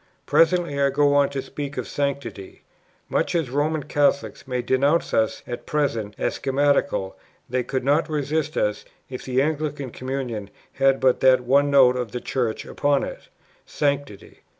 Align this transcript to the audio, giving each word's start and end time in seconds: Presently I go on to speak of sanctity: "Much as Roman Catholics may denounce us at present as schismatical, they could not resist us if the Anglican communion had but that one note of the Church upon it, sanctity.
Presently 0.25 0.81
I 0.81 0.89
go 0.89 1.13
on 1.13 1.29
to 1.29 1.43
speak 1.43 1.77
of 1.77 1.87
sanctity: 1.87 2.63
"Much 3.07 3.35
as 3.35 3.51
Roman 3.51 3.83
Catholics 3.83 4.47
may 4.47 4.63
denounce 4.63 5.13
us 5.13 5.43
at 5.45 5.67
present 5.67 6.15
as 6.17 6.39
schismatical, 6.39 7.13
they 7.47 7.61
could 7.61 7.83
not 7.83 8.09
resist 8.09 8.57
us 8.57 8.83
if 9.11 9.23
the 9.25 9.43
Anglican 9.43 9.91
communion 9.91 10.49
had 10.73 10.99
but 10.99 11.19
that 11.19 11.41
one 11.41 11.69
note 11.69 11.97
of 11.97 12.13
the 12.13 12.19
Church 12.19 12.65
upon 12.65 13.03
it, 13.03 13.27
sanctity. 13.67 14.39